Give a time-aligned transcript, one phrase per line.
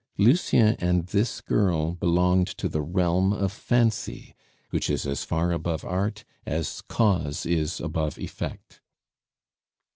[0.17, 4.33] Lucien and this girl belonged to the realm of fancy,
[4.71, 8.81] which is as far above art as cause is above effect.